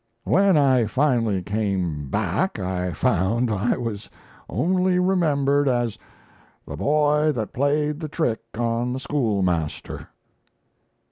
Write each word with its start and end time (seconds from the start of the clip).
When 0.23 0.57
I 0.57 0.87
finally 0.87 1.43
came 1.43 2.09
back 2.09 2.57
I 2.57 2.91
found 2.91 3.51
I 3.51 3.77
was 3.77 4.09
only 4.49 4.97
remembered 4.97 5.69
as 5.69 5.99
'the 6.67 6.77
boy 6.77 7.31
that 7.33 7.53
played 7.53 7.99
the 7.99 8.09
trick 8.09 8.39
on 8.57 8.93
the 8.93 8.99
schoolmaster.'" 8.99 10.07